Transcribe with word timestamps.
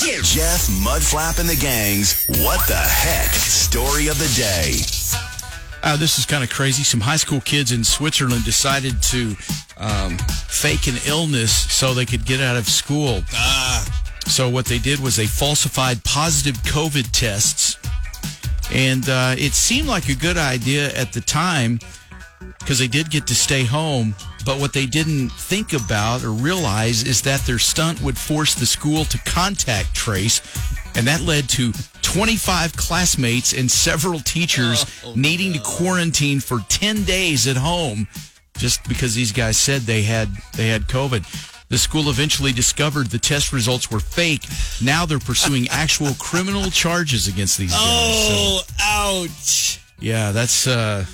Jeff 0.00 0.66
Mudflap 0.82 1.38
and 1.40 1.46
the 1.46 1.56
Gang's 1.56 2.24
What 2.42 2.66
the 2.66 2.74
Heck 2.74 3.32
Story 3.32 4.06
of 4.08 4.18
the 4.18 4.32
Day. 4.34 4.80
Uh, 5.82 5.94
this 5.98 6.18
is 6.18 6.24
kind 6.24 6.42
of 6.42 6.48
crazy. 6.48 6.82
Some 6.84 7.00
high 7.00 7.16
school 7.16 7.42
kids 7.42 7.70
in 7.70 7.84
Switzerland 7.84 8.46
decided 8.46 9.02
to 9.02 9.36
um, 9.76 10.16
fake 10.48 10.86
an 10.86 10.94
illness 11.06 11.52
so 11.70 11.92
they 11.92 12.06
could 12.06 12.24
get 12.24 12.40
out 12.40 12.56
of 12.56 12.66
school. 12.66 13.22
So 14.24 14.48
what 14.48 14.64
they 14.64 14.78
did 14.78 15.00
was 15.00 15.16
they 15.16 15.26
falsified 15.26 16.02
positive 16.02 16.56
COVID 16.62 17.10
tests, 17.10 17.76
and 18.72 19.06
uh, 19.06 19.34
it 19.36 19.52
seemed 19.52 19.86
like 19.86 20.08
a 20.08 20.14
good 20.14 20.38
idea 20.38 20.94
at 20.94 21.12
the 21.12 21.20
time 21.20 21.78
because 22.58 22.78
they 22.78 22.88
did 22.88 23.10
get 23.10 23.26
to 23.26 23.34
stay 23.34 23.64
home. 23.64 24.14
But 24.44 24.58
what 24.60 24.72
they 24.72 24.86
didn't 24.86 25.30
think 25.30 25.72
about 25.72 26.24
or 26.24 26.30
realize 26.30 27.02
is 27.04 27.22
that 27.22 27.40
their 27.42 27.58
stunt 27.58 28.00
would 28.02 28.16
force 28.18 28.54
the 28.54 28.66
school 28.66 29.04
to 29.06 29.18
contact 29.18 29.94
trace, 29.94 30.40
and 30.96 31.06
that 31.06 31.20
led 31.20 31.48
to 31.50 31.72
25 32.02 32.74
classmates 32.76 33.52
and 33.52 33.70
several 33.70 34.18
teachers 34.20 34.84
needing 35.14 35.52
to 35.52 35.60
quarantine 35.60 36.40
for 36.40 36.60
10 36.68 37.04
days 37.04 37.46
at 37.46 37.56
home 37.56 38.08
just 38.58 38.86
because 38.88 39.14
these 39.14 39.32
guys 39.32 39.56
said 39.56 39.82
they 39.82 40.02
had 40.02 40.28
they 40.56 40.68
had 40.68 40.82
COVID. 40.82 41.24
The 41.68 41.78
school 41.78 42.10
eventually 42.10 42.50
discovered 42.52 43.06
the 43.10 43.18
test 43.18 43.52
results 43.52 43.90
were 43.92 44.00
fake. 44.00 44.42
Now 44.82 45.06
they're 45.06 45.20
pursuing 45.20 45.68
actual 45.70 46.14
criminal 46.18 46.68
charges 46.70 47.28
against 47.28 47.58
these 47.58 47.70
guys. 47.70 47.80
So- 48.26 48.60
Oh, 48.82 49.24
ouch. 49.24 49.80
yeah, 50.00 50.32
that's 50.32 50.66
uh 50.66 51.04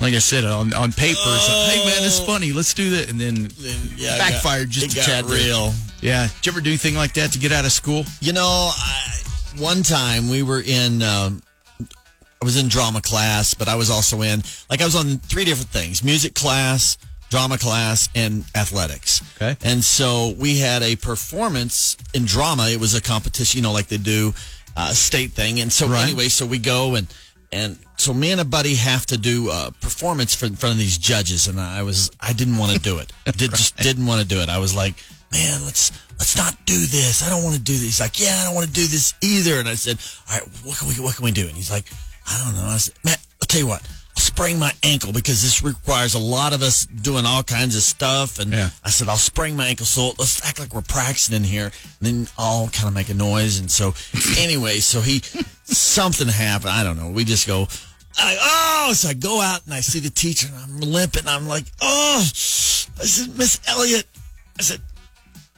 like 0.00 0.14
I 0.14 0.18
said 0.18 0.44
on 0.44 0.72
on 0.74 0.92
paper. 0.92 1.18
It's 1.24 1.48
like, 1.48 1.70
hey 1.78 1.84
man, 1.84 2.04
it's 2.04 2.20
funny. 2.20 2.52
Let's 2.52 2.74
do 2.74 2.90
that, 2.90 3.10
and 3.10 3.20
then 3.20 3.48
Yeah, 3.96 4.18
backfired 4.18 4.68
got- 4.68 4.72
just 4.72 4.96
a 4.96 5.22
got 5.22 5.30
real. 5.30 5.72
Yeah. 6.02 6.28
Did 6.40 6.46
you 6.46 6.52
ever 6.52 6.60
do 6.60 6.70
anything 6.70 6.94
like 6.94 7.14
that 7.14 7.32
to 7.32 7.38
get 7.38 7.52
out 7.52 7.64
of 7.64 7.72
school? 7.72 8.04
You 8.20 8.32
know, 8.34 8.70
I, 8.72 9.10
one 9.58 9.82
time 9.82 10.28
we 10.28 10.42
were 10.42 10.60
in, 10.60 11.02
um, 11.02 11.42
I 11.80 12.44
was 12.44 12.56
in 12.58 12.68
drama 12.68 13.00
class, 13.00 13.54
but 13.54 13.66
I 13.66 13.76
was 13.76 13.88
also 13.90 14.20
in, 14.20 14.42
like, 14.68 14.82
I 14.82 14.84
was 14.84 14.94
on 14.94 15.16
three 15.18 15.46
different 15.46 15.70
things 15.70 16.04
music 16.04 16.34
class, 16.34 16.98
drama 17.30 17.56
class, 17.56 18.10
and 18.14 18.44
athletics. 18.54 19.22
Okay. 19.40 19.56
And 19.64 19.82
so 19.82 20.34
we 20.38 20.58
had 20.58 20.82
a 20.82 20.96
performance 20.96 21.96
in 22.12 22.26
drama. 22.26 22.68
It 22.68 22.78
was 22.78 22.94
a 22.94 23.00
competition, 23.00 23.58
you 23.58 23.62
know, 23.62 23.72
like 23.72 23.88
they 23.88 23.96
do 23.96 24.34
uh, 24.76 24.90
state 24.92 25.32
thing. 25.32 25.60
And 25.60 25.72
so, 25.72 25.88
Right. 25.88 26.04
anyway, 26.08 26.28
so 26.28 26.44
we 26.44 26.58
go 26.58 26.94
and, 26.94 27.06
and 27.52 27.78
so 27.96 28.12
me 28.12 28.32
and 28.32 28.40
a 28.40 28.44
buddy 28.44 28.74
have 28.74 29.06
to 29.06 29.16
do 29.18 29.50
a 29.50 29.72
performance 29.80 30.34
for, 30.34 30.46
in 30.46 30.56
front 30.56 30.74
of 30.74 30.78
these 30.78 30.98
judges, 30.98 31.46
and 31.48 31.60
I 31.60 31.82
was 31.82 32.10
I 32.20 32.32
didn't 32.32 32.56
want 32.58 32.72
to 32.72 32.78
do 32.78 32.98
it. 32.98 33.12
Did, 33.36 33.50
Just 33.50 33.76
didn't 33.76 34.06
want 34.06 34.20
to 34.22 34.26
do 34.26 34.40
it. 34.40 34.48
I 34.48 34.58
was 34.58 34.74
like, 34.74 34.94
man, 35.32 35.64
let's 35.64 35.92
let's 36.18 36.36
not 36.36 36.54
do 36.66 36.78
this. 36.78 37.22
I 37.26 37.30
don't 37.30 37.42
want 37.44 37.56
to 37.56 37.62
do 37.62 37.72
this. 37.72 37.82
He's 37.82 38.00
like, 38.00 38.20
yeah, 38.20 38.36
I 38.40 38.44
don't 38.44 38.54
want 38.54 38.66
to 38.66 38.72
do 38.72 38.86
this 38.86 39.14
either. 39.22 39.58
And 39.58 39.68
I 39.68 39.74
said, 39.74 39.98
all 40.30 40.38
right, 40.38 40.48
what 40.64 40.78
can 40.78 40.88
we 40.88 40.94
what 40.94 41.14
can 41.16 41.24
we 41.24 41.32
do? 41.32 41.46
And 41.46 41.56
he's 41.56 41.70
like, 41.70 41.84
I 42.28 42.42
don't 42.44 42.54
know. 42.54 42.68
I 42.68 42.76
said, 42.78 42.94
man, 43.04 43.16
I'll 43.40 43.46
tell 43.46 43.60
you 43.60 43.66
what. 43.66 43.82
I'll 44.16 44.22
sprain 44.22 44.58
my 44.58 44.72
ankle 44.82 45.12
because 45.12 45.42
this 45.42 45.62
requires 45.62 46.14
a 46.14 46.18
lot 46.18 46.54
of 46.54 46.62
us 46.62 46.86
doing 46.86 47.26
all 47.26 47.42
kinds 47.42 47.76
of 47.76 47.82
stuff. 47.82 48.38
And 48.38 48.50
Yeah. 48.50 48.70
I 48.82 48.88
said, 48.88 49.08
I'll 49.08 49.16
sprain 49.18 49.56
my 49.56 49.66
ankle. 49.66 49.84
So 49.84 50.14
let's 50.18 50.42
act 50.42 50.58
like 50.58 50.74
we're 50.74 50.80
practicing 50.80 51.36
in 51.36 51.44
here. 51.44 51.66
And 51.66 51.72
then 52.00 52.28
I'll 52.38 52.68
kind 52.68 52.88
of 52.88 52.94
make 52.94 53.10
a 53.10 53.14
noise. 53.14 53.60
And 53.60 53.70
so, 53.70 53.92
anyway, 54.38 54.78
so 54.78 55.02
he, 55.02 55.20
something 55.66 56.28
happened. 56.28 56.70
I 56.70 56.84
don't 56.84 56.96
know. 56.96 57.10
We 57.10 57.24
just 57.24 57.46
go, 57.46 57.68
I, 58.18 58.86
oh, 58.88 58.92
so 58.92 59.08
I 59.08 59.14
go 59.14 59.40
out 59.40 59.64
and 59.64 59.74
I 59.74 59.80
see 59.80 60.00
the 60.00 60.10
teacher 60.10 60.48
and 60.48 60.56
I'm 60.56 60.80
limping. 60.80 61.26
I'm 61.26 61.46
like, 61.46 61.64
oh, 61.82 62.18
I 62.20 62.24
said, 62.24 63.36
Miss 63.36 63.60
Elliott, 63.68 64.06
I 64.58 64.62
said, 64.62 64.80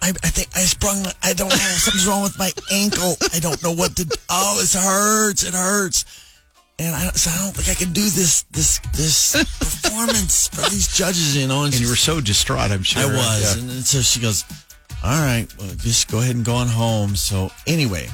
I, 0.00 0.08
I 0.08 0.28
think 0.28 0.48
I 0.54 0.60
sprung, 0.60 1.02
my, 1.02 1.12
I 1.22 1.32
don't 1.32 1.48
know, 1.48 1.56
something's 1.56 2.06
wrong 2.06 2.22
with 2.22 2.38
my 2.38 2.50
ankle. 2.70 3.16
I 3.34 3.40
don't 3.40 3.62
know 3.62 3.72
what 3.72 3.96
to, 3.96 4.18
oh, 4.28 4.60
it 4.62 4.72
hurts. 4.72 5.42
It 5.42 5.54
hurts. 5.54 6.04
And 6.78 6.94
I, 6.94 7.08
so 7.12 7.30
I 7.30 7.44
don't 7.44 7.56
think 7.56 7.68
I 7.68 7.74
can 7.74 7.92
do 7.92 8.02
this, 8.02 8.42
this, 8.50 8.80
this 8.94 9.32
performance 9.58 10.48
for 10.48 10.68
these 10.70 10.94
judges, 10.94 11.36
you 11.36 11.48
know. 11.48 11.64
And 11.64 11.78
you 11.78 11.88
were 11.88 11.96
so 11.96 12.20
distraught, 12.20 12.70
I'm 12.70 12.82
sure. 12.82 13.02
I 13.02 13.06
was. 13.06 13.56
Yeah. 13.56 13.60
And 13.60 13.70
then 13.70 13.82
so 13.82 14.00
she 14.00 14.20
goes, 14.20 14.44
All 15.02 15.18
right, 15.18 15.46
well, 15.58 15.70
just 15.76 16.10
go 16.10 16.18
ahead 16.18 16.36
and 16.36 16.44
go 16.44 16.54
on 16.54 16.68
home. 16.68 17.16
So, 17.16 17.50
anyway, 17.66 18.08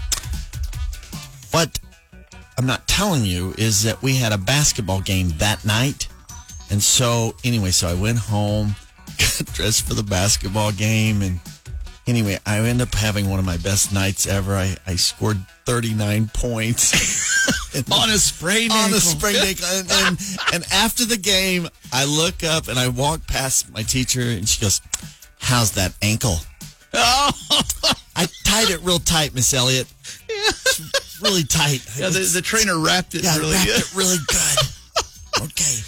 what 1.50 1.76
I'm 2.62 2.68
not 2.68 2.86
telling 2.86 3.24
you 3.24 3.54
is 3.58 3.82
that 3.82 4.00
we 4.04 4.14
had 4.14 4.30
a 4.30 4.38
basketball 4.38 5.00
game 5.00 5.30
that 5.38 5.64
night. 5.64 6.06
And 6.70 6.80
so, 6.80 7.34
anyway, 7.42 7.72
so 7.72 7.88
I 7.88 7.94
went 7.94 8.18
home, 8.18 8.76
got 9.18 9.46
dressed 9.52 9.84
for 9.88 9.94
the 9.94 10.04
basketball 10.04 10.70
game. 10.70 11.22
And 11.22 11.40
anyway, 12.06 12.38
I 12.46 12.58
ended 12.58 12.86
up 12.86 12.94
having 12.94 13.28
one 13.28 13.40
of 13.40 13.44
my 13.44 13.56
best 13.56 13.92
nights 13.92 14.28
ever. 14.28 14.54
I, 14.54 14.76
I 14.86 14.94
scored 14.94 15.38
39 15.64 16.30
points. 16.32 17.72
On 17.90 18.10
a 18.10 18.18
sprained 18.18 18.70
on 18.70 18.78
ankle. 18.78 18.98
a 18.98 19.00
sprained 19.00 19.38
ankle. 19.38 19.66
And, 19.66 19.90
and, 19.90 20.18
and 20.52 20.64
after 20.72 21.04
the 21.04 21.16
game, 21.16 21.68
I 21.92 22.04
look 22.04 22.44
up 22.44 22.68
and 22.68 22.78
I 22.78 22.88
walk 22.88 23.26
past 23.26 23.72
my 23.72 23.82
teacher, 23.82 24.20
and 24.20 24.46
she 24.46 24.60
goes, 24.60 24.82
"How's 25.38 25.72
that 25.72 25.94
ankle?" 26.02 26.36
Oh. 26.92 27.30
I 28.14 28.28
tied 28.44 28.70
it 28.70 28.80
real 28.82 28.98
tight, 28.98 29.34
Miss 29.34 29.54
Elliott. 29.54 29.86
It's 31.22 31.30
really 31.30 31.44
tight. 31.44 31.80
Yeah, 31.98 32.08
the, 32.10 32.20
the 32.20 32.42
trainer 32.42 32.78
wrapped 32.78 33.14
it 33.14 33.22
yeah, 33.24 33.36
really 33.38 33.52
wrapped 33.52 33.66
good. 33.66 33.80
it 33.80 33.94
really 33.94 34.16
good. 34.26 35.44
Okay. 35.50 35.78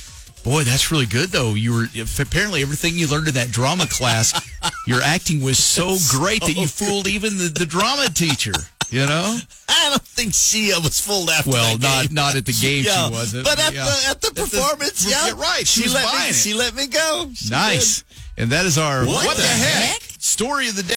Boy, 0.44 0.62
that's 0.64 0.90
really 0.92 1.06
good 1.06 1.30
though. 1.30 1.54
You 1.54 1.72
were 1.72 1.86
if 1.94 2.20
apparently 2.20 2.60
everything 2.62 2.94
you 2.94 3.06
learned 3.08 3.28
in 3.28 3.34
that 3.34 3.50
drama 3.50 3.86
class, 3.86 4.32
your 4.86 5.00
acting 5.02 5.42
was 5.42 5.58
so 5.58 5.96
great 6.10 6.42
that 6.42 6.52
you 6.56 6.66
fooled 6.66 7.06
even 7.08 7.38
the, 7.38 7.48
the 7.48 7.64
drama 7.66 8.08
teacher. 8.08 8.52
You 8.90 9.06
know? 9.06 9.38
I 9.68 9.88
don't 9.90 10.02
think 10.02 10.34
she 10.34 10.72
uh, 10.72 10.80
was 10.80 11.00
fooled 11.00 11.30
after 11.30 11.50
Well, 11.50 11.78
that 11.78 11.82
not 11.82 12.06
game. 12.06 12.14
not 12.14 12.36
at 12.36 12.44
the 12.46 12.52
game 12.52 12.84
Yeah, 12.84 13.06
she 13.08 13.12
wasn't. 13.12 13.44
but 13.44 13.58
at 13.58 13.72
yeah. 13.72 13.84
the 13.86 14.10
at 14.10 14.20
the 14.20 14.30
performance, 14.32 15.08
yeah, 15.10 15.28
yeah, 15.28 15.32
right, 15.40 15.66
she 15.66 15.84
was 15.84 15.94
let 15.94 16.04
me. 16.14 16.28
it. 16.28 16.34
She 16.34 16.54
let 16.54 16.74
me 16.76 16.86
go. 16.86 17.30
She 17.34 17.48
Nice. 17.50 18.04
And 18.36 18.50
that 18.52 18.66
is 18.66 18.76
our 18.78 19.04
What 19.06 19.36
the 19.36 19.42
heck? 19.42 20.02
story 20.18 20.68
of 20.68 20.76
the 20.76 20.82
day. 20.82 20.88